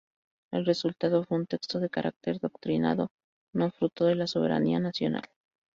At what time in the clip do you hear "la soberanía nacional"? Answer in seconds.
4.15-5.29